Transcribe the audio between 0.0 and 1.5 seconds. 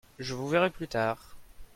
Je vous verrai plus tard.